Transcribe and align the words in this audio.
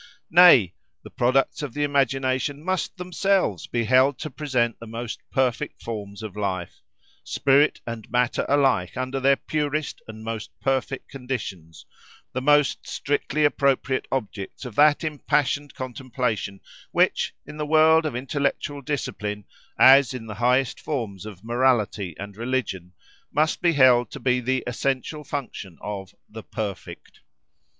Nay! 0.31 0.73
the 1.03 1.11
products 1.11 1.61
of 1.61 1.75
the 1.75 1.83
imagination 1.83 2.63
must 2.63 2.97
themselves 2.97 3.67
be 3.67 3.83
held 3.83 4.17
to 4.17 4.31
present 4.31 4.79
the 4.79 4.87
most 4.87 5.19
perfect 5.31 5.79
forms 5.83 6.23
of 6.23 6.35
life—spirit 6.35 7.81
and 7.85 8.09
matter 8.09 8.43
alike 8.49 8.97
under 8.97 9.19
their 9.19 9.35
purest 9.35 10.01
and 10.07 10.23
most 10.23 10.49
perfect 10.59 11.07
conditions—the 11.07 12.41
most 12.41 12.87
strictly 12.87 13.45
appropriate 13.45 14.07
objects 14.11 14.65
of 14.65 14.73
that 14.73 15.03
impassioned 15.03 15.75
contemplation, 15.75 16.61
which, 16.91 17.35
in 17.45 17.57
the 17.57 17.65
world 17.67 18.03
of 18.03 18.15
intellectual 18.15 18.81
discipline, 18.81 19.45
as 19.77 20.15
in 20.15 20.25
the 20.25 20.33
highest 20.33 20.79
forms 20.79 21.27
of 21.27 21.43
morality 21.43 22.15
and 22.17 22.35
religion, 22.35 22.91
must 23.31 23.61
be 23.61 23.73
held 23.73 24.09
to 24.09 24.19
be 24.19 24.39
the 24.39 24.63
essential 24.65 25.23
function 25.23 25.77
of 25.79 26.15
the 26.27 26.41
"perfect." 26.41 27.19